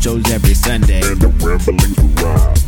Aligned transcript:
shows 0.00 0.30
every 0.30 0.54
Sunday. 0.54 1.02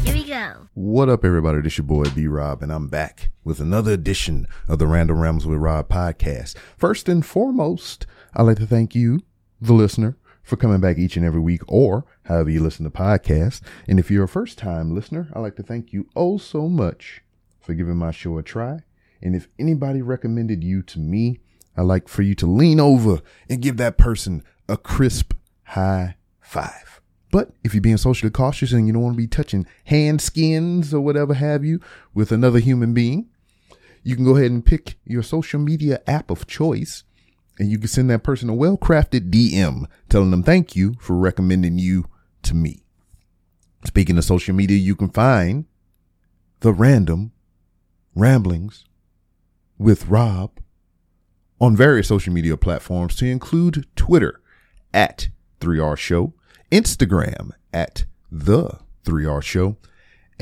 Here 0.05 0.15
we 0.15 0.25
go. 0.25 0.69
What 0.75 1.09
up, 1.09 1.25
everybody? 1.25 1.63
This 1.63 1.79
your 1.79 1.87
boy 1.87 2.05
B 2.15 2.27
Rob, 2.27 2.63
and 2.63 2.71
I'm 2.71 2.89
back 2.89 3.31
with 3.43 3.59
another 3.59 3.93
edition 3.93 4.47
of 4.69 4.79
the 4.79 4.87
Random 4.87 5.19
Rambles 5.19 5.47
with 5.47 5.59
Rob 5.59 5.89
podcast. 5.89 6.57
First 6.77 7.09
and 7.09 7.25
foremost, 7.25 8.07
I'd 8.35 8.43
like 8.43 8.59
to 8.59 8.67
thank 8.67 8.95
you, 8.95 9.21
the 9.63 9.73
listener, 9.73 10.19
for 10.43 10.57
coming 10.57 10.81
back 10.81 10.99
each 10.99 11.17
and 11.17 11.25
every 11.25 11.41
week, 11.41 11.63
or 11.69 12.05
however 12.27 12.51
you 12.51 12.61
listen 12.63 12.85
to 12.85 12.91
podcasts. 12.91 13.63
And 13.89 13.99
if 13.99 14.11
you're 14.11 14.25
a 14.25 14.29
first 14.29 14.59
time 14.59 14.95
listener, 14.95 15.31
I'd 15.33 15.41
like 15.41 15.57
to 15.57 15.63
thank 15.63 15.95
you 15.95 16.09
oh 16.15 16.37
so 16.37 16.69
much 16.69 17.23
for 17.61 17.73
giving 17.73 17.97
my 17.97 18.11
show 18.11 18.37
a 18.37 18.43
try. 18.43 18.81
And 19.23 19.35
if 19.35 19.49
anybody 19.59 20.03
recommended 20.03 20.63
you 20.63 20.83
to 20.83 20.99
me, 20.99 21.41
I'd 21.79 21.83
like 21.83 22.09
for 22.09 22.21
you 22.21 22.35
to 22.35 22.47
lean 22.47 22.79
over 22.79 23.23
and 23.49 23.63
give 23.63 23.79
that 23.79 23.97
person 23.97 24.43
a 24.69 24.77
crisp 24.77 25.33
high 25.65 26.17
five. 26.43 26.92
But 27.33 27.51
if 27.65 27.75
you're 27.75 27.81
being 27.81 27.97
socially 27.97 28.31
cautious 28.31 28.73
and 28.73 28.87
you 28.87 28.93
don't 28.93 29.03
want 29.03 29.15
to 29.15 29.23
be 29.23 29.27
touching 29.27 29.67
hand 29.87 30.21
skins 30.21 30.95
or 30.95 31.01
whatever 31.01 31.35
have 31.35 31.65
you 31.65 31.81
with 32.15 32.31
another 32.31 32.61
human 32.61 32.95
being, 32.95 33.29
you 34.05 34.15
can 34.15 34.25
go 34.25 34.37
ahead 34.37 34.53
and 34.53 34.65
pick 34.65 34.99
your 35.05 35.25
social 35.25 35.59
media 35.59 36.01
app 36.07 36.31
of 36.31 36.47
choice 36.47 37.03
and 37.59 37.71
you 37.71 37.79
can 37.79 37.89
send 37.89 38.11
that 38.11 38.23
person 38.23 38.49
a 38.49 38.55
well 38.55 38.77
crafted 38.77 39.31
DM 39.31 39.87
telling 40.09 40.31
them 40.31 40.43
thank 40.43 40.77
you 40.77 40.95
for 41.01 41.17
recommending 41.17 41.79
you 41.79 42.07
to 42.43 42.55
me. 42.55 42.85
Speaking 43.87 44.19
of 44.19 44.25
social 44.25 44.55
media, 44.55 44.77
you 44.77 44.95
can 44.95 45.09
find 45.09 45.65
the 46.61 46.73
random 46.73 47.33
ramblings 48.15 48.85
with 49.79 50.07
Rob 50.07 50.61
on 51.61 51.77
various 51.77 52.09
social 52.09 52.33
media 52.33 52.57
platforms 52.57 53.17
to 53.17 53.27
include 53.27 53.87
Twitter 53.97 54.41
at 54.93 55.29
3R 55.61 55.97
Show, 55.97 56.35
Instagram 56.73 57.51
at 57.73 58.07
the 58.31 58.79
3R 59.05 59.43
Show, 59.43 59.77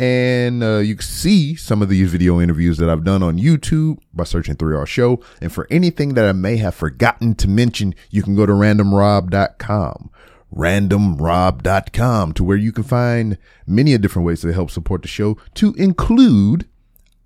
and 0.01 0.63
uh, 0.63 0.79
you 0.79 0.95
can 0.95 1.07
see 1.07 1.55
some 1.57 1.83
of 1.83 1.91
these 1.91 2.11
video 2.11 2.41
interviews 2.41 2.79
that 2.79 2.89
I've 2.89 3.05
done 3.05 3.23
on 3.23 3.37
YouTube 3.39 3.99
by 4.15 4.25
searching 4.25 4.57
3R 4.57 4.87
Show. 4.87 5.23
And 5.43 5.53
for 5.53 5.67
anything 5.71 6.15
that 6.15 6.25
I 6.25 6.33
may 6.33 6.57
have 6.57 6.75
forgotten 6.75 7.35
to 7.35 7.49
mention, 7.49 7.95
you 8.09 8.23
can 8.23 8.35
go 8.35 8.47
to 8.47 8.53
randomrob.com. 8.53 10.11
Randomrob.com 10.55 12.33
to 12.33 12.45
where 12.45 12.57
you 12.57 12.73
can 12.73 12.85
find 12.85 13.37
many 13.67 13.97
different 13.99 14.25
ways 14.25 14.41
to 14.41 14.53
help 14.53 14.71
support 14.71 15.03
the 15.03 15.09
show, 15.09 15.37
to 15.55 15.75
include 15.75 16.67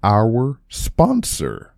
our 0.02 0.58
sponsor 0.68 1.74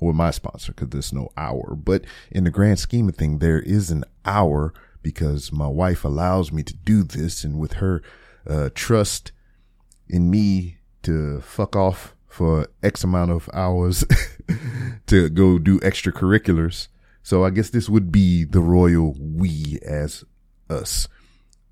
or 0.00 0.12
my 0.12 0.30
sponsor, 0.30 0.72
because 0.72 0.90
there's 0.90 1.12
no 1.12 1.30
hour. 1.36 1.74
But 1.74 2.04
in 2.30 2.44
the 2.44 2.50
grand 2.50 2.78
scheme 2.78 3.08
of 3.08 3.16
thing, 3.16 3.38
there 3.38 3.60
is 3.60 3.90
an 3.90 4.04
hour 4.24 4.74
because 5.08 5.50
my 5.50 5.66
wife 5.66 6.04
allows 6.04 6.52
me 6.52 6.62
to 6.62 6.74
do 6.74 7.02
this, 7.02 7.42
and 7.42 7.58
with 7.58 7.74
her 7.74 8.02
uh, 8.46 8.68
trust 8.74 9.32
in 10.06 10.30
me 10.30 10.76
to 11.02 11.40
fuck 11.40 11.74
off 11.74 12.14
for 12.26 12.68
X 12.82 13.04
amount 13.04 13.30
of 13.30 13.48
hours 13.54 14.04
to 15.06 15.30
go 15.30 15.58
do 15.58 15.80
extracurriculars. 15.80 16.88
So 17.22 17.42
I 17.42 17.48
guess 17.48 17.70
this 17.70 17.88
would 17.88 18.12
be 18.12 18.44
the 18.44 18.60
royal 18.60 19.16
we 19.18 19.78
as 19.82 20.24
us. 20.68 21.08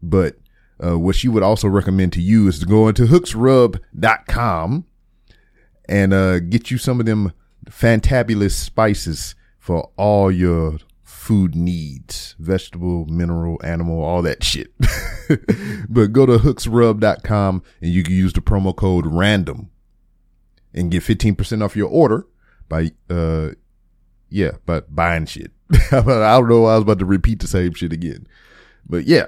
But 0.03 0.37
uh, 0.83 0.99
what 0.99 1.15
she 1.15 1.29
would 1.29 1.43
also 1.43 1.69
recommend 1.69 2.15
to 2.15 2.23
you 2.23 2.49
is 2.49 2.59
to 2.61 2.67
go 2.67 2.89
into 2.89 3.05
hooksrub.com 3.05 4.87
and 5.91 6.15
uh, 6.15 6.39
get 6.39 6.71
you 6.71 6.79
some 6.79 7.01
of 7.01 7.07
them 7.07 7.35
fantabulous 7.67 8.53
spices 8.53 9.35
for 9.59 9.91
all 9.99 10.33
your 10.33 10.79
food 11.27 11.57
needs 11.57 12.37
vegetable 12.39 13.05
mineral 13.07 13.61
animal 13.65 14.01
all 14.01 14.23
that 14.23 14.45
shit. 14.45 14.73
But 15.89 16.13
go 16.13 16.25
to 16.25 16.39
hooksrub.com 16.39 17.63
and 17.81 17.91
you 17.91 18.05
can 18.05 18.15
use 18.15 18.33
the 18.33 18.41
promo 18.41 18.75
code 18.77 19.07
random 19.07 19.71
and 20.73 20.89
get 20.89 21.03
15% 21.03 21.65
off 21.65 21.75
your 21.75 21.89
order 21.89 22.29
by 22.69 22.93
uh 23.11 23.51
yeah 24.29 24.53
by 24.67 24.83
buying 24.89 25.27
shit. 25.27 25.51
I 25.91 26.01
don't 26.01 26.49
know 26.49 26.67
i 26.67 26.75
was 26.75 26.83
about 26.83 27.01
to 27.01 27.05
repeat 27.05 27.41
the 27.41 27.49
same 27.49 27.75
shit 27.75 27.93
again. 27.93 28.29
But 28.89 29.07
yeah 29.07 29.27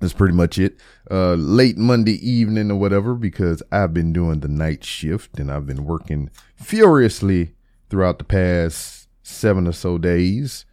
that's 0.00 0.14
pretty 0.14 0.34
much 0.34 0.58
it. 0.58 0.80
Uh, 1.10 1.34
late 1.34 1.76
Monday 1.76 2.18
evening 2.28 2.72
or 2.72 2.76
whatever, 2.76 3.14
because 3.14 3.62
I've 3.70 3.94
been 3.94 4.12
doing 4.12 4.40
the 4.40 4.48
night 4.48 4.82
shift 4.82 5.38
and 5.38 5.48
I've 5.48 5.66
been 5.66 5.84
working 5.84 6.30
furiously 6.56 7.54
throughout 7.88 8.18
the 8.18 8.24
past 8.24 9.01
seven 9.22 9.66
or 9.66 9.72
so 9.72 9.98
days 9.98 10.64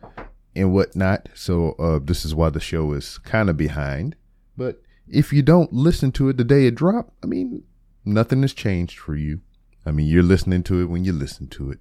and 0.56 0.74
whatnot. 0.74 1.30
So, 1.34 1.74
uh, 1.74 2.00
this 2.02 2.26
is 2.26 2.36
why 2.36 2.50
the 2.50 2.60
show 2.60 2.94
is 2.94 3.18
kind 3.20 3.50
of 3.50 3.58
behind. 3.58 4.16
But 4.58 4.82
if 5.08 5.32
you 5.32 5.42
don't 5.42 5.72
listen 5.74 6.12
to 6.14 6.30
it 6.30 6.38
the 6.38 6.44
day 6.44 6.66
it 6.66 6.76
dropped, 6.76 7.14
I 7.24 7.28
mean, 7.28 7.64
nothing 8.06 8.42
has 8.42 8.54
changed 8.54 9.00
for 9.00 9.16
you. 9.16 9.42
I 9.86 9.92
mean, 9.92 10.08
you're 10.08 10.24
listening 10.24 10.64
to 10.64 10.82
it 10.82 10.86
when 10.86 11.06
you 11.06 11.14
listen 11.14 11.48
to 11.50 11.72
it. 11.72 11.80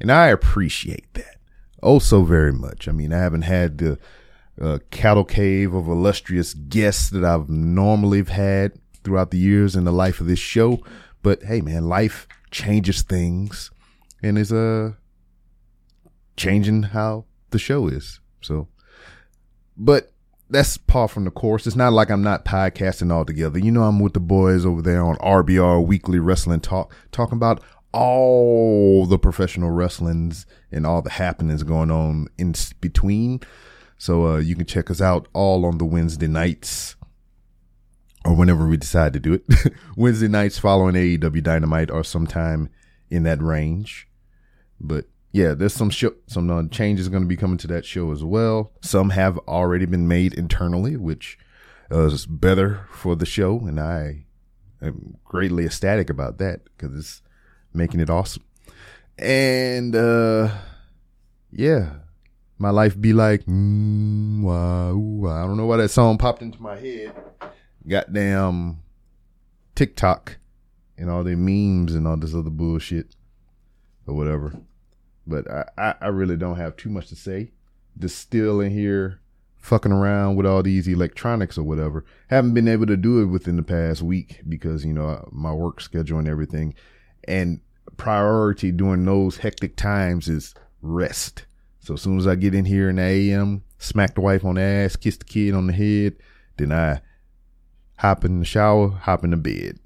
And 0.00 0.10
I 0.10 0.28
appreciate 0.28 1.12
that. 1.14 1.36
Oh, 1.82 1.98
so 1.98 2.22
very 2.22 2.52
much. 2.52 2.88
I 2.88 2.92
mean, 2.92 3.12
I 3.12 3.18
haven't 3.18 3.42
had 3.42 3.78
the, 3.78 3.98
uh, 4.60 4.78
cattle 4.90 5.24
cave 5.24 5.74
of 5.74 5.88
illustrious 5.88 6.54
guests 6.54 7.10
that 7.10 7.24
I've 7.24 7.48
normally 7.48 8.22
had 8.24 8.72
throughout 9.02 9.30
the 9.30 9.38
years 9.38 9.76
in 9.76 9.84
the 9.84 9.92
life 9.92 10.20
of 10.20 10.26
this 10.26 10.38
show. 10.38 10.80
But 11.22 11.42
hey, 11.44 11.60
man, 11.60 11.88
life 11.88 12.26
changes 12.50 13.02
things 13.02 13.70
and 14.22 14.38
is 14.38 14.52
uh 14.52 14.92
changing 16.36 16.84
how 16.84 17.24
the 17.50 17.58
show 17.58 17.88
is. 17.88 18.20
So, 18.40 18.68
but 19.76 20.12
that's 20.50 20.76
par 20.76 21.08
from 21.08 21.24
the 21.24 21.30
course. 21.30 21.66
It's 21.66 21.76
not 21.76 21.92
like 21.92 22.10
I'm 22.10 22.22
not 22.22 22.44
podcasting 22.44 23.10
altogether. 23.10 23.58
You 23.58 23.70
know, 23.70 23.84
I'm 23.84 24.00
with 24.00 24.12
the 24.12 24.20
boys 24.20 24.64
over 24.66 24.82
there 24.82 25.02
on 25.02 25.16
RBR 25.16 25.86
Weekly 25.86 26.18
Wrestling 26.18 26.60
Talk, 26.60 26.94
talking 27.10 27.36
about 27.36 27.62
all 27.92 29.06
the 29.06 29.18
professional 29.18 29.70
wrestlings 29.70 30.46
and 30.72 30.84
all 30.84 31.00
the 31.00 31.10
happenings 31.10 31.62
going 31.62 31.90
on 31.90 32.26
in 32.36 32.54
between. 32.80 33.40
So 33.96 34.26
uh, 34.26 34.36
you 34.38 34.56
can 34.56 34.66
check 34.66 34.90
us 34.90 35.00
out 35.00 35.28
all 35.32 35.64
on 35.64 35.78
the 35.78 35.84
Wednesday 35.84 36.26
nights 36.26 36.96
or 38.24 38.34
whenever 38.34 38.66
we 38.66 38.76
decide 38.76 39.12
to 39.12 39.20
do 39.20 39.34
it. 39.34 39.44
Wednesday 39.96 40.28
nights 40.28 40.58
following 40.58 40.94
AEW 40.94 41.42
Dynamite 41.42 41.90
or 41.90 42.02
sometime 42.02 42.68
in 43.10 43.22
that 43.22 43.40
range. 43.40 44.08
But 44.80 45.06
yeah, 45.34 45.52
there's 45.52 45.74
some 45.74 45.90
some 45.90 46.48
uh, 46.48 46.62
changes 46.70 47.08
going 47.08 47.24
to 47.24 47.28
be 47.28 47.36
coming 47.36 47.58
to 47.58 47.66
that 47.66 47.84
show 47.84 48.12
as 48.12 48.22
well. 48.22 48.70
Some 48.82 49.10
have 49.10 49.36
already 49.48 49.84
been 49.84 50.06
made 50.06 50.32
internally, 50.32 50.96
which 50.96 51.36
is 51.90 52.24
better 52.24 52.86
for 52.92 53.16
the 53.16 53.26
show, 53.26 53.58
and 53.58 53.80
I 53.80 54.26
am 54.80 55.16
greatly 55.24 55.64
ecstatic 55.64 56.08
about 56.08 56.38
that 56.38 56.60
because 56.64 56.96
it's 56.96 57.22
making 57.72 57.98
it 57.98 58.10
awesome. 58.10 58.44
And 59.18 59.96
uh, 59.96 60.54
yeah, 61.50 61.94
my 62.56 62.70
life 62.70 63.00
be 63.00 63.12
like, 63.12 63.44
mm, 63.46 64.48
I 64.48 65.46
don't 65.46 65.56
know 65.56 65.66
why 65.66 65.78
that 65.78 65.88
song 65.88 66.16
popped 66.16 66.42
into 66.42 66.62
my 66.62 66.78
head. 66.78 67.12
Goddamn 67.88 68.84
TikTok 69.74 70.38
and 70.96 71.10
all 71.10 71.24
the 71.24 71.34
memes 71.34 71.92
and 71.92 72.06
all 72.06 72.16
this 72.16 72.36
other 72.36 72.50
bullshit 72.50 73.16
or 74.06 74.14
whatever. 74.14 74.52
But 75.26 75.50
I, 75.50 75.94
I, 76.00 76.08
really 76.08 76.36
don't 76.36 76.56
have 76.56 76.76
too 76.76 76.90
much 76.90 77.08
to 77.08 77.16
say. 77.16 77.52
Just 77.98 78.18
still 78.18 78.60
in 78.60 78.72
here 78.72 79.20
fucking 79.56 79.92
around 79.92 80.36
with 80.36 80.44
all 80.44 80.62
these 80.62 80.86
electronics 80.86 81.56
or 81.56 81.62
whatever. 81.62 82.04
Haven't 82.28 82.52
been 82.52 82.68
able 82.68 82.86
to 82.86 82.96
do 82.96 83.22
it 83.22 83.26
within 83.26 83.56
the 83.56 83.62
past 83.62 84.02
week 84.02 84.42
because, 84.46 84.84
you 84.84 84.92
know, 84.92 85.26
my 85.32 85.52
work 85.52 85.80
schedule 85.80 86.18
and 86.18 86.28
everything. 86.28 86.74
And 87.26 87.60
priority 87.96 88.70
during 88.72 89.04
those 89.06 89.38
hectic 89.38 89.76
times 89.76 90.28
is 90.28 90.54
rest. 90.82 91.46
So 91.80 91.94
as 91.94 92.02
soon 92.02 92.18
as 92.18 92.26
I 92.26 92.34
get 92.34 92.54
in 92.54 92.66
here 92.66 92.90
in 92.90 92.96
the 92.96 93.02
AM, 93.02 93.62
smack 93.78 94.14
the 94.14 94.20
wife 94.20 94.44
on 94.44 94.56
the 94.56 94.62
ass, 94.62 94.96
kiss 94.96 95.16
the 95.16 95.24
kid 95.24 95.54
on 95.54 95.66
the 95.66 95.72
head, 95.72 96.16
then 96.56 96.72
I 96.72 97.00
hop 97.98 98.24
in 98.24 98.40
the 98.40 98.44
shower, 98.44 98.90
hop 98.90 99.24
in 99.24 99.30
the 99.30 99.36
bed. 99.36 99.78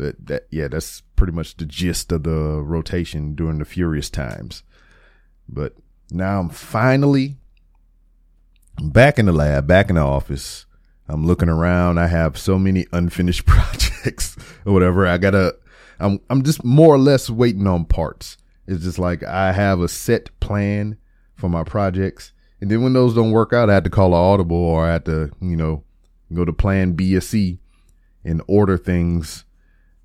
But 0.00 0.16
that, 0.28 0.46
yeah, 0.50 0.68
that's 0.68 1.02
pretty 1.14 1.34
much 1.34 1.58
the 1.58 1.66
gist 1.66 2.10
of 2.10 2.22
the 2.22 2.30
rotation 2.30 3.34
during 3.34 3.58
the 3.58 3.66
furious 3.66 4.08
times. 4.08 4.62
But 5.46 5.76
now 6.10 6.40
I'm 6.40 6.48
finally 6.48 7.36
back 8.82 9.18
in 9.18 9.26
the 9.26 9.32
lab, 9.32 9.66
back 9.66 9.90
in 9.90 9.96
the 9.96 10.00
office. 10.00 10.64
I'm 11.06 11.26
looking 11.26 11.50
around. 11.50 11.98
I 11.98 12.06
have 12.06 12.38
so 12.38 12.58
many 12.58 12.86
unfinished 12.94 13.44
projects 13.46 14.38
or 14.64 14.72
whatever. 14.72 15.06
I 15.06 15.18
gotta, 15.18 15.54
I'm, 15.98 16.18
I'm 16.30 16.44
just 16.44 16.64
more 16.64 16.94
or 16.94 16.98
less 16.98 17.28
waiting 17.28 17.66
on 17.66 17.84
parts. 17.84 18.38
It's 18.66 18.84
just 18.84 18.98
like 18.98 19.22
I 19.22 19.52
have 19.52 19.80
a 19.80 19.88
set 19.88 20.30
plan 20.40 20.96
for 21.34 21.50
my 21.50 21.62
projects. 21.62 22.32
And 22.62 22.70
then 22.70 22.82
when 22.82 22.94
those 22.94 23.14
don't 23.14 23.32
work 23.32 23.52
out, 23.52 23.68
I 23.68 23.74
have 23.74 23.84
to 23.84 23.90
call 23.90 24.14
an 24.14 24.20
audible 24.20 24.56
or 24.56 24.86
I 24.86 24.94
have 24.94 25.04
to, 25.04 25.30
you 25.42 25.56
know, 25.56 25.84
go 26.32 26.46
to 26.46 26.54
plan 26.54 26.92
B 26.92 27.14
or 27.14 27.20
C 27.20 27.58
and 28.24 28.40
order 28.48 28.78
things 28.78 29.44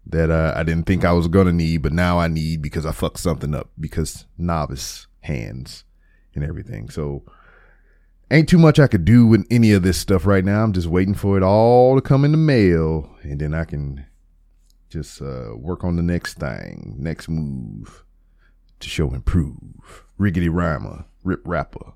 that 0.08 0.30
uh, 0.30 0.54
I 0.56 0.64
didn't 0.64 0.86
think 0.86 1.04
I 1.04 1.14
was 1.14 1.28
gonna 1.28 1.52
need, 1.52 1.82
but 1.82 1.94
now 1.94 2.20
I 2.20 2.28
need 2.28 2.62
because 2.62 2.86
I 2.86 2.92
fucked 2.92 3.20
something 3.20 3.56
up 3.56 3.70
because 3.80 4.26
novice 4.38 5.08
hands 5.22 5.84
and 6.34 6.44
everything. 6.44 6.90
So 6.90 7.24
ain't 8.30 8.50
too 8.50 8.58
much 8.58 8.80
I 8.80 8.88
could 8.88 9.06
do 9.06 9.26
with 9.26 9.46
any 9.50 9.72
of 9.72 9.84
this 9.84 9.98
stuff 9.98 10.26
right 10.26 10.46
now. 10.46 10.64
I'm 10.64 10.74
just 10.74 10.88
waiting 10.88 11.16
for 11.16 11.38
it 11.38 11.44
all 11.44 11.96
to 11.96 12.02
come 12.02 12.26
in 12.26 12.32
the 12.32 12.38
mail, 12.38 13.10
and 13.24 13.40
then 13.40 13.54
I 13.54 13.66
can 13.66 14.06
just 14.90 15.22
uh, 15.22 15.56
work 15.56 15.84
on 15.84 15.96
the 15.96 16.04
next 16.04 16.36
thing, 16.36 16.96
next 16.98 17.28
move 17.28 18.04
to 18.80 18.90
show 18.90 19.14
improve. 19.14 20.04
Riggedy 20.20 20.50
rhymer, 20.52 21.06
rip 21.24 21.42
rapper, 21.46 21.94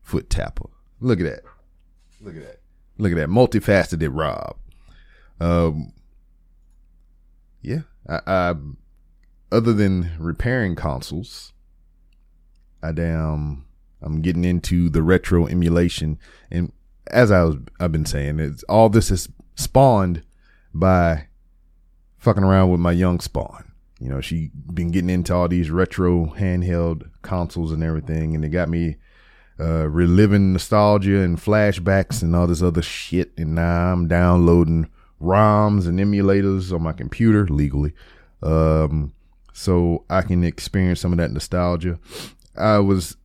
foot 0.00 0.30
tapper. 0.30 0.68
Look 1.00 1.20
at 1.20 1.26
that. 1.26 1.42
Look 2.20 2.36
at 2.36 2.42
that. 2.42 2.60
Look 2.96 3.12
at 3.12 3.16
that. 3.16 3.28
Multifaceted 3.28 4.10
Rob. 4.12 4.56
Um, 5.40 5.92
yeah. 7.64 7.80
I, 8.08 8.20
I, 8.26 8.54
other 9.50 9.72
than 9.72 10.12
repairing 10.18 10.76
consoles, 10.76 11.52
I 12.82 12.92
damn, 12.92 13.64
I'm 14.02 14.20
getting 14.20 14.44
into 14.44 14.88
the 14.90 15.02
retro 15.02 15.46
emulation. 15.46 16.18
And 16.50 16.72
as 17.08 17.30
I 17.30 17.42
was, 17.44 17.56
I've 17.80 17.92
been 17.92 18.06
saying, 18.06 18.38
it's 18.38 18.62
all 18.64 18.88
this 18.88 19.10
is 19.10 19.28
spawned 19.54 20.22
by 20.74 21.28
fucking 22.18 22.44
around 22.44 22.70
with 22.70 22.80
my 22.80 22.92
young 22.92 23.20
spawn. 23.20 23.72
You 24.00 24.10
know, 24.10 24.20
she 24.20 24.50
been 24.72 24.90
getting 24.90 25.10
into 25.10 25.34
all 25.34 25.48
these 25.48 25.70
retro 25.70 26.26
handheld 26.36 27.08
consoles 27.22 27.72
and 27.72 27.82
everything, 27.82 28.34
and 28.34 28.44
it 28.44 28.50
got 28.50 28.68
me 28.68 28.96
uh, 29.58 29.88
reliving 29.88 30.52
nostalgia 30.52 31.20
and 31.20 31.38
flashbacks 31.38 32.20
and 32.20 32.34
all 32.34 32.46
this 32.46 32.62
other 32.62 32.82
shit. 32.82 33.32
And 33.38 33.54
now 33.54 33.92
I'm 33.92 34.08
downloading 34.08 34.90
ROMs 35.20 35.86
and 35.86 35.98
emulators 35.98 36.72
on 36.72 36.82
my 36.82 36.92
computer 36.92 37.46
legally, 37.46 37.92
um, 38.42 39.12
so 39.52 40.04
I 40.10 40.22
can 40.22 40.44
experience 40.44 41.00
some 41.00 41.12
of 41.12 41.18
that 41.18 41.32
nostalgia. 41.32 41.98
I 42.56 42.78
was 42.78 43.16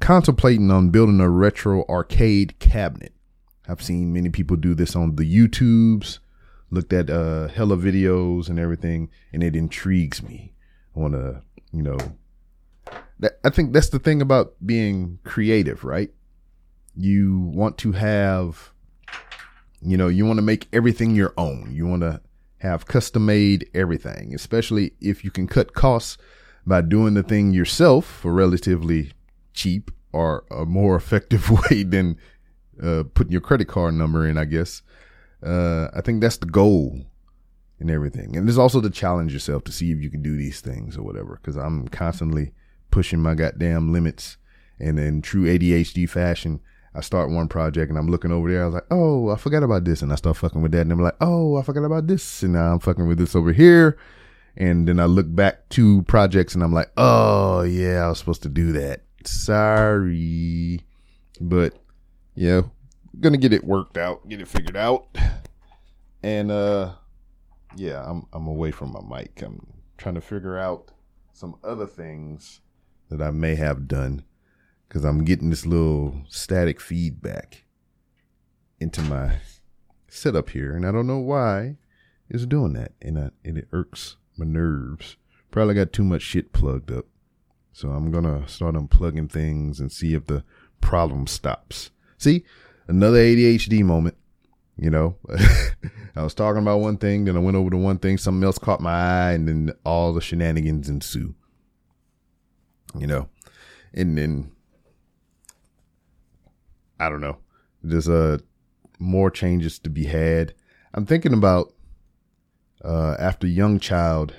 contemplating 0.00 0.70
on 0.70 0.90
building 0.90 1.20
a 1.20 1.28
retro 1.28 1.84
arcade 1.88 2.58
cabinet. 2.58 3.12
I've 3.68 3.82
seen 3.82 4.12
many 4.12 4.28
people 4.28 4.56
do 4.56 4.74
this 4.74 4.96
on 4.96 5.16
the 5.16 5.24
YouTubes, 5.24 6.18
looked 6.70 6.92
at 6.92 7.10
uh, 7.10 7.48
hella 7.48 7.76
videos 7.76 8.48
and 8.48 8.58
everything, 8.58 9.10
and 9.32 9.42
it 9.42 9.54
intrigues 9.54 10.22
me. 10.22 10.52
I 10.96 11.00
want 11.00 11.14
to, 11.14 11.42
you 11.72 11.82
know, 11.82 11.98
that, 13.20 13.38
I 13.44 13.50
think 13.50 13.72
that's 13.72 13.90
the 13.90 13.98
thing 13.98 14.20
about 14.20 14.54
being 14.64 15.20
creative, 15.24 15.84
right? 15.84 16.10
You 16.96 17.38
want 17.38 17.78
to 17.78 17.92
have, 17.92 18.71
you 19.84 19.96
know, 19.96 20.08
you 20.08 20.24
want 20.24 20.38
to 20.38 20.42
make 20.42 20.68
everything 20.72 21.14
your 21.14 21.34
own. 21.36 21.72
You 21.72 21.86
want 21.86 22.02
to 22.02 22.20
have 22.58 22.86
custom 22.86 23.26
made 23.26 23.68
everything, 23.74 24.34
especially 24.34 24.92
if 25.00 25.24
you 25.24 25.30
can 25.30 25.46
cut 25.46 25.74
costs 25.74 26.16
by 26.64 26.80
doing 26.80 27.14
the 27.14 27.22
thing 27.22 27.52
yourself 27.52 28.06
for 28.06 28.32
relatively 28.32 29.12
cheap 29.52 29.90
or 30.12 30.44
a 30.50 30.64
more 30.64 30.94
effective 31.02 31.50
way 31.50 31.82
than 31.82 32.16
uh, 32.82 33.02
putting 33.14 33.32
your 33.32 33.40
credit 33.40 33.68
card 33.68 33.94
number 33.94 34.26
in, 34.26 34.38
I 34.38 34.44
guess. 34.44 34.82
Uh, 35.44 35.88
I 35.92 36.00
think 36.00 36.20
that's 36.20 36.36
the 36.36 36.46
goal 36.46 37.00
and 37.80 37.90
everything. 37.90 38.36
And 38.36 38.46
there's 38.46 38.58
also 38.58 38.80
to 38.80 38.90
challenge 38.90 39.32
yourself 39.32 39.64
to 39.64 39.72
see 39.72 39.90
if 39.90 40.00
you 40.00 40.08
can 40.08 40.22
do 40.22 40.36
these 40.36 40.60
things 40.60 40.96
or 40.96 41.02
whatever. 41.02 41.40
Cause 41.42 41.56
I'm 41.56 41.88
constantly 41.88 42.52
pushing 42.92 43.20
my 43.20 43.34
goddamn 43.34 43.92
limits. 43.92 44.36
And 44.78 44.98
in 44.98 45.22
true 45.22 45.44
ADHD 45.44 46.08
fashion, 46.08 46.60
I 46.94 47.00
start 47.00 47.30
one 47.30 47.48
project 47.48 47.88
and 47.88 47.98
I'm 47.98 48.08
looking 48.08 48.32
over 48.32 48.50
there. 48.50 48.62
I 48.62 48.66
was 48.66 48.74
like, 48.74 48.86
oh, 48.90 49.30
I 49.30 49.36
forgot 49.36 49.62
about 49.62 49.84
this. 49.84 50.02
And 50.02 50.12
I 50.12 50.16
start 50.16 50.36
fucking 50.36 50.60
with 50.60 50.72
that. 50.72 50.82
And 50.82 50.92
I'm 50.92 51.00
like, 51.00 51.16
oh, 51.20 51.56
I 51.56 51.62
forgot 51.62 51.84
about 51.84 52.06
this. 52.06 52.42
And 52.42 52.52
now 52.52 52.72
I'm 52.72 52.80
fucking 52.80 53.06
with 53.06 53.18
this 53.18 53.34
over 53.34 53.52
here. 53.52 53.96
And 54.56 54.86
then 54.86 55.00
I 55.00 55.06
look 55.06 55.34
back 55.34 55.68
to 55.70 56.02
projects 56.02 56.54
and 56.54 56.62
I'm 56.62 56.72
like, 56.72 56.90
oh, 56.98 57.62
yeah, 57.62 58.04
I 58.04 58.08
was 58.08 58.18
supposed 58.18 58.42
to 58.42 58.50
do 58.50 58.72
that. 58.72 59.04
Sorry. 59.24 60.84
But 61.40 61.74
yeah, 62.34 62.62
gonna 63.20 63.38
get 63.38 63.52
it 63.52 63.64
worked 63.64 63.96
out, 63.96 64.28
get 64.28 64.40
it 64.40 64.48
figured 64.48 64.76
out. 64.76 65.06
And 66.22 66.52
uh 66.52 66.92
yeah, 67.74 68.04
I'm 68.06 68.26
I'm 68.32 68.46
away 68.46 68.70
from 68.70 68.92
my 68.92 69.18
mic. 69.18 69.42
I'm 69.42 69.66
trying 69.96 70.14
to 70.14 70.20
figure 70.20 70.56
out 70.56 70.92
some 71.32 71.56
other 71.64 71.86
things 71.86 72.60
that 73.08 73.20
I 73.20 73.30
may 73.30 73.54
have 73.56 73.88
done 73.88 74.24
because 74.92 75.06
I'm 75.06 75.24
getting 75.24 75.48
this 75.48 75.64
little 75.64 76.20
static 76.28 76.78
feedback 76.78 77.64
into 78.78 79.00
my 79.00 79.36
setup 80.06 80.50
here, 80.50 80.76
and 80.76 80.86
I 80.86 80.92
don't 80.92 81.06
know 81.06 81.18
why 81.18 81.78
it's 82.28 82.44
doing 82.44 82.74
that, 82.74 82.92
and, 83.00 83.18
I, 83.18 83.30
and 83.42 83.56
it 83.56 83.68
irks 83.72 84.16
my 84.36 84.44
nerves. 84.44 85.16
Probably 85.50 85.72
got 85.72 85.94
too 85.94 86.04
much 86.04 86.20
shit 86.20 86.52
plugged 86.52 86.92
up, 86.92 87.06
so 87.72 87.88
I'm 87.88 88.10
gonna 88.10 88.46
start 88.46 88.74
unplugging 88.74 89.32
things 89.32 89.80
and 89.80 89.90
see 89.90 90.12
if 90.12 90.26
the 90.26 90.44
problem 90.82 91.26
stops. 91.26 91.90
See, 92.18 92.44
another 92.86 93.16
ADHD 93.16 93.82
moment. 93.82 94.16
You 94.76 94.90
know, 94.90 95.16
I 96.16 96.22
was 96.22 96.34
talking 96.34 96.60
about 96.60 96.80
one 96.80 96.98
thing, 96.98 97.24
then 97.24 97.36
I 97.38 97.40
went 97.40 97.56
over 97.56 97.70
to 97.70 97.78
one 97.78 97.98
thing, 97.98 98.18
something 98.18 98.44
else 98.44 98.58
caught 98.58 98.82
my 98.82 98.90
eye, 98.92 99.32
and 99.32 99.48
then 99.48 99.72
all 99.86 100.12
the 100.12 100.20
shenanigans 100.20 100.90
ensue 100.90 101.34
you 102.98 103.06
know, 103.06 103.28
and 103.94 104.18
then 104.18 104.50
I 107.02 107.08
don't 107.08 107.20
know. 107.20 107.38
There's 107.82 108.08
uh 108.08 108.38
more 109.00 109.28
changes 109.28 109.80
to 109.80 109.90
be 109.90 110.04
had. 110.04 110.54
I'm 110.94 111.04
thinking 111.04 111.32
about 111.32 111.74
uh 112.84 113.16
after 113.18 113.48
young 113.48 113.80
child 113.80 114.34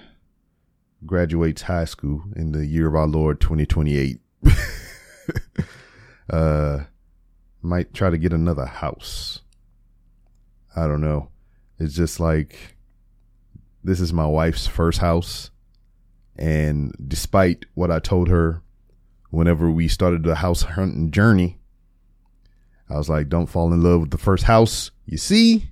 graduates 1.06 1.64
high 1.64 1.84
school 1.84 2.24
in 2.38 2.54
the 2.54 2.66
year 2.66 2.88
of 2.88 2.96
our 2.96 3.08
Lord 3.08 3.42
2028. 3.42 4.22
uh 6.30 6.80
might 7.62 7.94
try 7.94 8.10
to 8.10 8.18
get 8.18 8.32
another 8.32 8.66
house. 8.66 9.42
I 10.74 10.88
don't 10.88 11.02
know. 11.02 11.32
It's 11.80 11.96
just 11.96 12.22
like 12.22 12.78
this 13.84 14.00
is 14.00 14.14
my 14.14 14.26
wife's 14.26 14.68
first 14.68 15.00
house 15.00 15.52
and 16.38 16.96
despite 17.06 17.66
what 17.74 17.92
I 17.92 18.00
told 18.00 18.30
her 18.30 18.62
whenever 19.32 19.70
we 19.70 19.90
started 19.90 20.24
the 20.24 20.36
house 20.36 20.62
hunting 20.62 21.12
journey, 21.12 21.60
I 22.94 22.98
was 22.98 23.10
like, 23.10 23.28
don't 23.28 23.48
fall 23.48 23.74
in 23.74 23.82
love 23.82 24.02
with 24.02 24.12
the 24.12 24.18
first 24.20 24.44
house 24.44 24.92
you 25.06 25.18
see. 25.18 25.70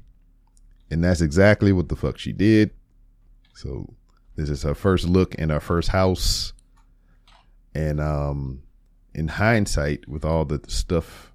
And 0.89 1.03
that's 1.03 1.21
exactly 1.21 1.71
what 1.71 1.87
the 1.87 1.95
fuck 1.95 2.17
she 2.17 2.33
did. 2.33 2.71
So 3.53 3.93
this 4.35 4.49
is 4.49 4.63
her 4.63 4.73
first 4.73 5.07
look 5.07 5.35
in 5.35 5.51
our 5.51 5.59
first 5.59 5.89
house. 5.89 6.53
And 7.75 8.01
um 8.01 8.63
in 9.13 9.27
hindsight, 9.27 10.07
with 10.07 10.25
all 10.25 10.45
the 10.45 10.61
stuff 10.67 11.31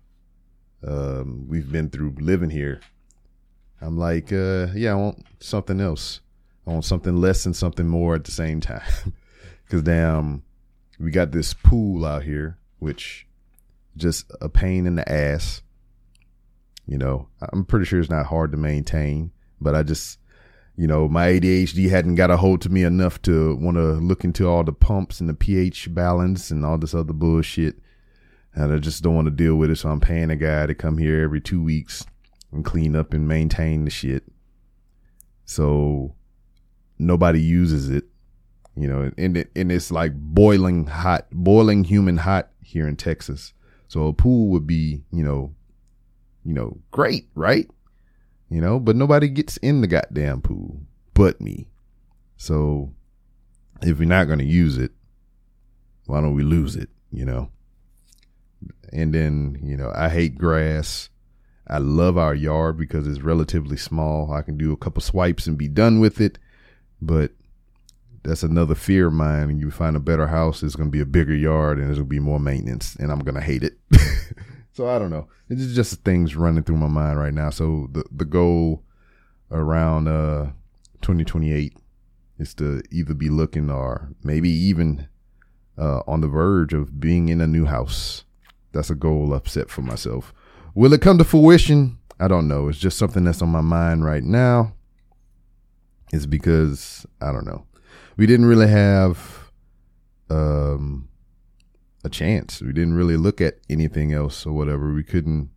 um 0.87 1.47
we've 1.49 1.71
been 1.71 1.89
through 1.89 2.17
living 2.19 2.51
here, 2.51 2.81
I'm 3.81 3.97
like, 3.97 4.33
uh, 4.33 4.69
yeah, 4.75 4.93
I 4.93 4.95
want 4.97 5.25
something 5.39 5.81
else 5.81 6.21
on 6.67 6.83
something 6.83 7.17
less 7.17 7.47
and 7.47 7.55
something 7.55 7.87
more 7.87 8.17
at 8.17 8.25
the 8.25 8.33
same 8.33 8.61
time. 8.61 9.15
Cause 9.71 9.83
damn, 9.83 10.43
we 10.99 11.11
got 11.11 11.31
this 11.31 11.55
pool 11.55 12.05
out 12.05 12.25
here, 12.25 12.59
which 12.79 13.27
just 13.97 14.31
a 14.41 14.49
pain 14.49 14.87
in 14.87 14.97
the 14.97 15.11
ass. 15.11 15.63
You 16.87 16.99
know, 16.99 17.29
I'm 17.53 17.65
pretty 17.65 17.85
sure 17.85 18.01
it's 18.01 18.11
not 18.11 18.27
hard 18.27 18.53
to 18.53 18.59
maintain, 18.59 19.33
but 19.61 19.75
I 19.75 19.83
just, 19.83 20.19
you 20.77 20.87
know, 20.87 21.09
my 21.09 21.27
ADHD 21.29 21.91
hadn't 21.91 22.15
got 22.15 22.31
a 22.31 22.37
hold 22.37 22.61
to 22.63 22.69
me 22.69 22.85
enough 22.85 23.21
to 23.23 23.57
want 23.57 23.77
to 23.77 23.95
look 23.95 24.25
into 24.25 24.49
all 24.49 24.63
the 24.63 24.73
pumps 24.73 25.21
and 25.21 25.29
the 25.29 25.35
pH 25.35 25.93
balance 25.95 26.51
and 26.51 26.65
all 26.65 26.79
this 26.79 26.95
other 26.95 27.13
bullshit. 27.13 27.77
And 28.55 28.73
I 28.73 28.79
just 28.79 29.03
don't 29.03 29.15
want 29.15 29.27
to 29.27 29.33
deal 29.33 29.57
with 29.57 29.71
it. 29.71 29.77
So 29.77 29.89
I'm 29.89 30.01
paying 30.01 30.31
a 30.31 30.37
guy 30.37 30.67
to 30.67 30.75
come 30.75 30.97
here 30.99 31.23
every 31.23 31.41
two 31.41 31.63
weeks 31.63 32.07
and 32.53 32.65
clean 32.65 32.95
up 32.95 33.13
and 33.13 33.27
maintain 33.27 33.85
the 33.85 33.91
shit. 33.91 34.25
So 35.45 36.15
nobody 36.99 37.41
uses 37.41 37.91
it, 37.91 38.05
you 38.77 38.89
know, 38.89 39.11
and 39.19 39.37
it, 39.37 39.51
and 39.57 39.73
it's 39.73 39.91
like 39.91 40.15
boiling 40.15 40.87
hot, 40.87 41.27
boiling 41.33 41.85
human 41.85 42.19
hot 42.19 42.51
here 42.63 42.87
in 42.87 42.97
Texas. 42.97 43.53
So 43.89 44.07
a 44.07 44.13
pool 44.13 44.49
would 44.49 44.67
be, 44.67 45.05
you 45.13 45.23
know, 45.25 45.55
you 46.47 46.55
know, 46.55 46.79
great, 46.93 47.29
right? 47.35 47.69
You 48.49 48.61
know, 48.61 48.79
but 48.79 48.95
nobody 48.95 49.29
gets 49.29 49.57
in 49.59 49.81
the 49.81 49.89
goddamn 49.89 50.41
pool 50.41 50.81
but 51.17 51.41
me. 51.41 51.67
So 52.37 52.93
if 53.83 53.99
we're 53.99 54.07
not 54.07 54.27
going 54.27 54.39
to 54.39 54.45
use 54.45 54.77
it, 54.77 54.93
why 56.05 56.21
don't 56.21 56.35
we 56.35 56.45
lose 56.45 56.77
it, 56.77 56.91
you 57.11 57.25
know? 57.25 57.51
And 58.93 59.13
then, 59.13 59.59
you 59.63 59.77
know, 59.77 59.91
I 59.95 60.11
hate 60.11 60.39
grass. 60.39 61.09
I 61.67 61.79
love 61.79 62.17
our 62.17 62.35
yard 62.35 62.77
because 62.77 63.09
it's 63.09 63.23
relatively 63.23 63.77
small. 63.77 64.31
I 64.33 64.43
can 64.43 64.57
do 64.57 64.73
a 64.73 64.77
couple 64.77 65.03
swipes 65.03 65.47
and 65.47 65.59
be 65.59 65.69
done 65.69 65.99
with 65.99 66.21
it. 66.21 66.39
But 67.01 67.33
that's 68.23 68.43
another 68.43 68.75
fear 68.75 69.09
of 69.09 69.15
mine. 69.15 69.59
You 69.59 69.71
find 69.71 69.97
a 69.97 70.01
better 70.01 70.29
house, 70.29 70.63
it's 70.63 70.77
going 70.77 70.91
to 70.91 70.97
be 70.97 71.01
a 71.01 71.07
bigger 71.07 71.35
yard 71.35 71.79
and 71.79 71.89
there's 71.89 71.99
going 71.99 72.09
to 72.09 72.11
be 72.11 72.21
more 72.21 72.41
maintenance, 72.41 72.95
and 72.97 73.11
I'm 73.11 73.21
going 73.21 73.35
to 73.35 73.41
hate 73.41 73.65
it. 73.65 73.79
so 74.77 74.87
I 74.87 74.99
don't 74.99 75.11
know. 75.11 75.27
It's 75.49 75.75
just 75.75 76.05
things 76.05 76.37
running 76.37 76.63
through 76.63 76.77
my 76.77 76.87
mind 76.89 77.19
right 77.19 77.33
now. 77.33 77.49
So 77.49 77.89
the 77.93 78.05
the 78.13 78.27
goal 78.27 78.83
around 79.51 80.07
uh 80.07 80.51
2028 81.01 81.73
is 82.39 82.53
to 82.55 82.83
either 82.91 83.15
be 83.15 83.31
looking 83.31 83.71
or 83.71 84.11
maybe 84.23 84.51
even 84.51 85.09
uh, 85.79 86.01
on 86.07 86.21
the 86.21 86.29
verge 86.29 86.75
of 86.75 87.01
being 87.01 87.29
in 87.31 87.41
a 87.41 87.47
new 87.47 87.65
house. 87.65 88.25
that's 88.73 88.91
a 88.91 88.95
goal 88.95 89.33
I've 89.33 89.49
set 89.49 89.71
for 89.71 89.81
myself. 89.81 90.35
Will 90.75 90.93
it 90.93 91.01
come 91.01 91.17
to 91.17 91.25
fruition? 91.25 91.99
I 92.21 92.29
don't 92.29 92.49
know. 92.49 92.69
It's 92.69 92.79
just 92.79 92.99
something 92.99 93.25
that's 93.25 93.41
on 93.41 93.49
my 93.49 93.63
mind 93.63 94.05
right 94.05 94.23
now. 94.23 94.75
It's 96.13 96.27
because 96.27 97.07
I 97.23 97.33
don't 97.33 97.47
know. 97.47 97.65
We 98.19 98.27
didn't 98.27 98.47
really 98.47 98.69
have 98.69 99.51
um 100.29 101.09
a 102.07 102.11
chance. 102.11 102.63
We 102.63 102.73
didn't 102.73 102.95
really 102.95 103.17
look 103.17 103.41
at 103.41 103.59
anything 103.69 104.13
else 104.13 104.47
or 104.47 104.53
whatever. 104.53 104.95
We 104.95 105.05
couldn't 105.05 105.51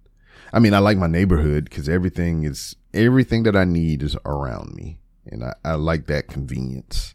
I 0.51 0.59
mean, 0.59 0.73
I 0.73 0.79
like 0.79 0.97
my 0.97 1.07
neighborhood 1.07 1.65
because 1.65 1.87
everything 1.87 2.43
is 2.43 2.75
everything 2.93 3.43
that 3.43 3.55
I 3.55 3.65
need 3.65 4.01
is 4.01 4.17
around 4.25 4.73
me. 4.73 4.99
And 5.25 5.43
I, 5.43 5.53
I 5.63 5.73
like 5.73 6.07
that 6.07 6.27
convenience. 6.27 7.13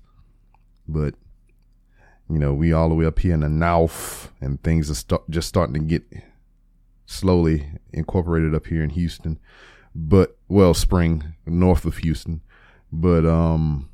But 0.87 1.15
you 2.31 2.39
know, 2.39 2.55
we 2.55 2.73
all 2.73 2.89
the 2.89 2.95
way 2.95 3.07
up 3.07 3.19
here 3.19 3.35
in 3.35 3.41
the 3.41 3.49
north 3.49 4.33
and 4.41 4.63
things 4.63 4.91
are 4.91 5.21
just 5.29 5.49
starting 5.49 5.75
to 5.75 5.81
get 5.81 6.05
slowly 7.07 7.79
incorporated 7.93 8.55
up 8.55 8.67
here 8.67 8.83
in 8.83 8.91
Houston. 8.91 9.39
But 9.95 10.37
well, 10.49 10.75
spring 10.75 11.35
north 11.45 11.85
of 11.85 11.99
Houston. 11.99 12.41
But 12.93 13.27
um 13.27 13.89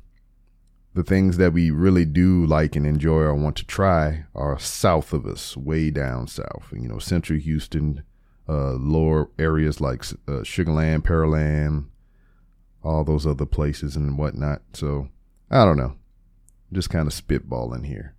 the 0.93 1.03
things 1.03 1.37
that 1.37 1.53
we 1.53 1.71
really 1.71 2.05
do 2.05 2.45
like 2.45 2.75
and 2.75 2.85
enjoy 2.85 3.19
or 3.19 3.35
want 3.35 3.55
to 3.57 3.65
try 3.65 4.25
are 4.35 4.59
south 4.59 5.13
of 5.13 5.25
us, 5.25 5.55
way 5.55 5.89
down 5.89 6.27
south. 6.27 6.67
You 6.73 6.87
know, 6.89 6.99
central 6.99 7.39
Houston, 7.39 8.03
uh, 8.47 8.73
lower 8.73 9.29
areas 9.39 9.79
like 9.79 10.03
uh, 10.27 10.43
Sugarland, 10.43 11.03
Pearland, 11.03 11.85
all 12.83 13.03
those 13.03 13.25
other 13.25 13.45
places 13.45 13.95
and 13.95 14.17
whatnot. 14.17 14.61
So 14.73 15.07
I 15.49 15.63
don't 15.63 15.77
know, 15.77 15.95
just 16.73 16.89
kind 16.89 17.07
of 17.07 17.13
spitballing 17.13 17.85
here. 17.85 18.15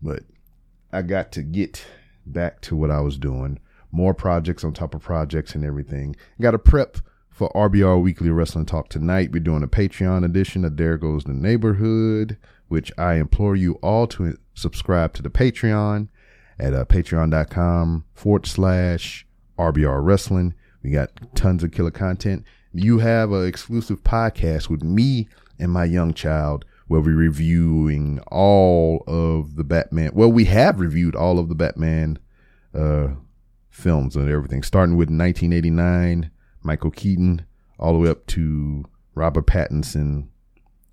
But 0.00 0.22
I 0.90 1.02
got 1.02 1.32
to 1.32 1.42
get 1.42 1.84
back 2.24 2.60
to 2.62 2.76
what 2.76 2.90
I 2.90 3.00
was 3.00 3.18
doing. 3.18 3.58
More 3.90 4.14
projects 4.14 4.64
on 4.64 4.72
top 4.72 4.94
of 4.94 5.02
projects 5.02 5.54
and 5.54 5.64
everything. 5.64 6.16
Got 6.40 6.52
to 6.52 6.58
prep 6.58 6.96
for 7.32 7.50
RBR 7.54 8.00
Weekly 8.00 8.28
Wrestling 8.28 8.66
Talk 8.66 8.88
tonight. 8.90 9.32
We're 9.32 9.40
doing 9.40 9.62
a 9.62 9.68
Patreon 9.68 10.24
edition 10.24 10.64
of 10.64 10.76
There 10.76 10.98
Goes 10.98 11.24
the 11.24 11.32
Neighborhood, 11.32 12.36
which 12.68 12.92
I 12.98 13.14
implore 13.14 13.56
you 13.56 13.74
all 13.82 14.06
to 14.08 14.36
subscribe 14.54 15.14
to 15.14 15.22
the 15.22 15.30
Patreon 15.30 16.08
at 16.58 16.74
uh, 16.74 16.84
patreon.com 16.84 18.04
forward 18.12 18.46
slash 18.46 19.26
RBR 19.58 20.04
Wrestling. 20.04 20.54
We 20.82 20.90
got 20.90 21.10
tons 21.34 21.64
of 21.64 21.72
killer 21.72 21.90
content. 21.90 22.44
You 22.74 22.98
have 22.98 23.32
an 23.32 23.46
exclusive 23.46 24.04
podcast 24.04 24.68
with 24.68 24.82
me 24.82 25.28
and 25.58 25.72
my 25.72 25.86
young 25.86 26.12
child 26.12 26.66
where 26.86 27.00
we're 27.00 27.16
reviewing 27.16 28.20
all 28.30 29.04
of 29.06 29.56
the 29.56 29.64
Batman. 29.64 30.10
Well, 30.12 30.30
we 30.30 30.44
have 30.46 30.80
reviewed 30.80 31.16
all 31.16 31.38
of 31.38 31.48
the 31.48 31.54
Batman 31.54 32.18
uh, 32.74 33.08
films 33.70 34.16
and 34.16 34.28
everything, 34.28 34.62
starting 34.62 34.96
with 34.96 35.08
1989 35.08 36.30
Michael 36.62 36.90
Keaton, 36.90 37.46
all 37.78 37.92
the 37.92 37.98
way 37.98 38.08
up 38.08 38.26
to 38.28 38.84
Robert 39.14 39.46
Pattinson 39.46 40.28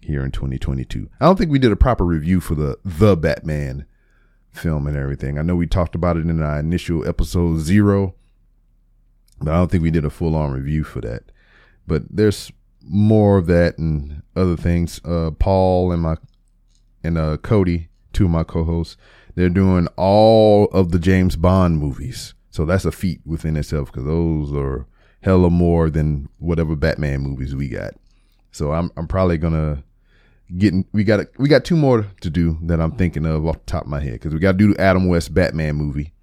here 0.02 0.24
in 0.24 0.32
2022. 0.32 1.10
I 1.20 1.26
don't 1.26 1.38
think 1.38 1.52
we 1.52 1.60
did 1.60 1.72
a 1.72 1.78
proper 1.78 2.06
review 2.06 2.40
for 2.40 2.56
the 2.56 2.78
the 2.84 3.16
Batman 3.16 3.86
film 4.52 4.88
and 4.88 4.98
everything. 4.98 5.38
I 5.38 5.42
know 5.42 5.56
we 5.56 5.68
talked 5.68 5.96
about 5.96 6.18
it 6.18 6.26
in 6.26 6.42
our 6.42 6.60
initial 6.60 7.08
episode 7.08 7.60
zero, 7.60 8.16
but 9.40 9.52
I 9.52 9.58
don't 9.58 9.72
think 9.72 9.84
we 9.84 9.92
did 9.92 10.06
a 10.06 10.10
full 10.10 10.36
on 10.36 10.52
review 10.52 10.84
for 10.84 11.02
that. 11.02 11.32
But 11.88 12.04
there's 12.10 12.52
more 12.82 13.38
of 13.38 13.48
that 13.48 13.78
and 13.78 14.24
other 14.36 14.56
things. 14.56 15.00
Uh, 15.06 15.32
Paul 15.32 15.92
and 15.92 16.02
my 16.02 16.16
and 17.04 17.18
uh, 17.18 17.38
Cody, 17.38 17.90
two 18.12 18.26
of 18.26 18.32
my 18.32 18.44
co-hosts, 18.44 18.98
they're 19.36 19.50
doing 19.50 19.88
all 19.96 20.66
of 20.66 20.92
the 20.92 21.00
James 21.00 21.36
Bond 21.36 21.80
movies. 21.80 22.34
So 22.50 22.66
that's 22.66 22.86
a 22.86 22.92
feat 22.92 23.22
within 23.26 23.56
itself 23.56 23.92
because 23.92 24.06
those 24.06 24.52
are 24.52 24.86
hella 25.22 25.50
more 25.50 25.90
than 25.90 26.30
whatever 26.38 26.76
Batman 26.76 27.22
movies 27.22 27.56
we 27.56 27.68
got. 27.68 27.94
So 28.52 28.72
I'm 28.72 28.92
I'm 28.98 29.08
probably 29.08 29.38
gonna 29.38 29.84
get 30.58 30.74
we 30.92 31.04
got 31.04 31.28
we 31.38 31.48
got 31.48 31.66
two 31.66 31.76
more 31.76 32.06
to 32.22 32.30
do 32.30 32.58
that 32.64 32.82
I'm 32.82 32.92
thinking 32.94 33.26
of 33.26 33.46
off 33.46 33.60
the 33.60 33.72
top 33.72 33.84
of 33.84 33.90
my 33.90 34.00
head 34.00 34.14
because 34.14 34.34
we 34.34 34.40
got 34.40 34.54
to 34.54 34.58
do 34.58 34.74
the 34.74 34.82
Adam 34.82 35.08
West 35.08 35.34
Batman 35.34 35.76
movie, 35.76 36.14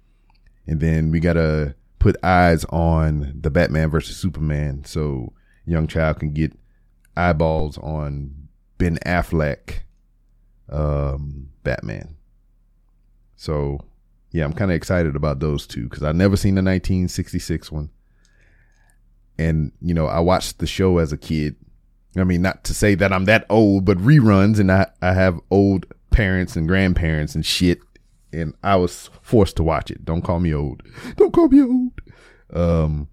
and 0.65 0.79
then 0.79 1.11
we 1.11 1.19
got 1.19 1.33
to 1.33 1.75
put 1.99 2.15
eyes 2.23 2.65
on 2.65 3.33
the 3.39 3.49
Batman 3.49 3.89
versus 3.89 4.17
Superman 4.17 4.83
so 4.85 5.33
young 5.65 5.87
child 5.87 6.19
can 6.19 6.31
get 6.31 6.53
eyeballs 7.15 7.77
on 7.79 8.47
Ben 8.77 8.97
Affleck 9.05 9.79
um, 10.69 11.49
Batman. 11.63 12.15
So 13.35 13.79
yeah, 14.31 14.43
I'm 14.43 14.53
kind 14.53 14.71
of 14.71 14.75
excited 14.75 15.15
about 15.15 15.39
those 15.39 15.65
two 15.65 15.83
because 15.85 16.03
I 16.03 16.11
never 16.11 16.35
seen 16.35 16.55
the 16.55 16.59
1966 16.59 17.71
one 17.71 17.89
and 19.37 19.71
you 19.81 19.93
know 19.93 20.07
I 20.07 20.19
watched 20.19 20.59
the 20.59 20.67
show 20.67 20.97
as 20.97 21.11
a 21.11 21.17
kid. 21.17 21.55
I 22.15 22.23
mean, 22.23 22.41
not 22.41 22.63
to 22.65 22.73
say 22.73 22.95
that 22.95 23.13
I'm 23.13 23.25
that 23.25 23.45
old, 23.49 23.85
but 23.85 23.97
reruns, 23.97 24.59
and 24.59 24.71
I 24.71 24.87
I 25.01 25.13
have 25.13 25.39
old 25.51 25.85
parents 26.09 26.55
and 26.55 26.67
grandparents 26.67 27.35
and 27.35 27.45
shit, 27.45 27.79
and 28.33 28.53
I 28.63 28.75
was 28.75 29.09
forced 29.21 29.55
to 29.57 29.63
watch 29.63 29.91
it. 29.91 30.03
Don't 30.03 30.23
call 30.23 30.39
me 30.39 30.53
old. 30.53 30.83
Don't 31.17 31.33
call 31.33 31.47
me 31.49 31.61
old. 31.61 31.91
Um, 32.51 33.09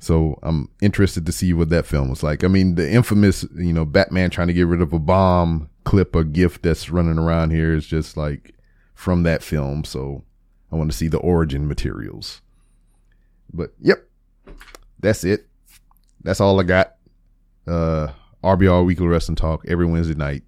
so 0.00 0.38
I'm 0.42 0.70
interested 0.80 1.26
to 1.26 1.32
see 1.32 1.52
what 1.52 1.70
that 1.70 1.86
film 1.86 2.10
was 2.10 2.22
like. 2.22 2.44
I 2.44 2.48
mean, 2.48 2.76
the 2.76 2.90
infamous, 2.90 3.44
you 3.56 3.72
know, 3.72 3.84
Batman 3.84 4.30
trying 4.30 4.46
to 4.46 4.54
get 4.54 4.66
rid 4.66 4.80
of 4.80 4.92
a 4.92 4.98
bomb 4.98 5.68
clip 5.84 6.14
or 6.14 6.24
gift 6.24 6.62
that's 6.62 6.90
running 6.90 7.18
around 7.18 7.50
here 7.50 7.74
is 7.74 7.86
just 7.86 8.16
like 8.16 8.54
from 8.94 9.24
that 9.24 9.42
film. 9.42 9.84
So 9.84 10.24
I 10.72 10.76
want 10.76 10.90
to 10.90 10.96
see 10.96 11.08
the 11.08 11.18
origin 11.18 11.66
materials. 11.66 12.40
But 13.52 13.72
yep, 13.80 14.08
that's 15.00 15.24
it 15.24 15.46
that's 16.26 16.40
all 16.40 16.58
I 16.58 16.64
got. 16.64 16.96
Uh, 17.66 18.08
RBR 18.42 18.84
Weekly 18.84 19.06
Wrestling 19.06 19.36
Talk 19.36 19.64
every 19.68 19.86
Wednesday 19.86 20.14
night. 20.14 20.42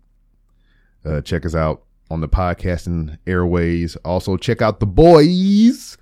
Uh, 1.05 1.21
check 1.21 1.47
us 1.47 1.55
out 1.55 1.85
on 2.11 2.21
the 2.21 2.29
podcasting 2.29 3.17
airways. 3.27 3.95
Also, 4.05 4.37
check 4.37 4.61
out 4.61 4.81
the 4.81 4.87
boys, 4.87 5.97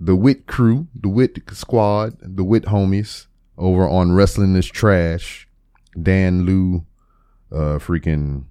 the 0.00 0.16
Wit 0.16 0.46
crew, 0.48 0.88
the 0.94 1.08
Wit 1.08 1.38
squad, 1.52 2.16
the 2.20 2.42
Wit 2.42 2.64
homies 2.64 3.28
over 3.56 3.88
on 3.88 4.12
Wrestling 4.12 4.56
is 4.56 4.66
Trash. 4.66 5.48
Dan, 6.00 6.44
Lou, 6.44 6.84
uh, 7.52 7.78
freaking 7.78 8.46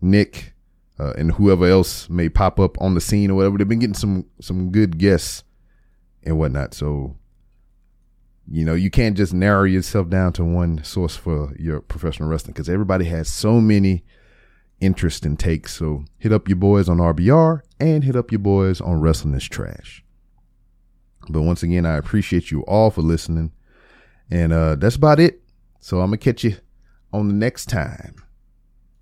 Nick, 0.00 0.54
uh, 0.98 1.12
and 1.18 1.32
whoever 1.32 1.66
else 1.66 2.08
may 2.08 2.30
pop 2.30 2.58
up 2.58 2.80
on 2.80 2.94
the 2.94 3.00
scene 3.00 3.30
or 3.30 3.34
whatever. 3.34 3.58
They've 3.58 3.68
been 3.68 3.80
getting 3.80 3.94
some 3.94 4.24
some 4.40 4.70
good 4.70 4.96
guests 4.96 5.44
and 6.22 6.38
whatnot. 6.38 6.72
So 6.72 7.16
you 8.50 8.64
know, 8.64 8.74
you 8.74 8.90
can't 8.90 9.16
just 9.16 9.32
narrow 9.32 9.64
yourself 9.64 10.08
down 10.08 10.32
to 10.34 10.44
one 10.44 10.82
source 10.84 11.16
for 11.16 11.54
your 11.58 11.80
professional 11.80 12.28
wrestling 12.28 12.52
because 12.52 12.68
everybody 12.68 13.06
has 13.06 13.28
so 13.28 13.60
many 13.60 14.04
interests 14.80 15.24
and 15.24 15.38
takes. 15.38 15.74
So 15.74 16.04
hit 16.18 16.32
up 16.32 16.48
your 16.48 16.56
boys 16.56 16.88
on 16.88 16.98
RBR 16.98 17.60
and 17.80 18.04
hit 18.04 18.16
up 18.16 18.30
your 18.30 18.40
boys 18.40 18.80
on 18.80 19.00
Wrestling 19.00 19.34
is 19.34 19.48
Trash. 19.48 20.04
But 21.28 21.42
once 21.42 21.62
again, 21.62 21.86
I 21.86 21.96
appreciate 21.96 22.50
you 22.50 22.62
all 22.62 22.90
for 22.90 23.00
listening. 23.00 23.52
And 24.30 24.52
uh, 24.52 24.76
that's 24.76 24.96
about 24.96 25.20
it. 25.20 25.40
So 25.80 26.00
I'm 26.00 26.08
going 26.08 26.18
to 26.18 26.24
catch 26.24 26.44
you 26.44 26.56
on 27.12 27.28
the 27.28 27.34
next 27.34 27.66
time. 27.66 28.23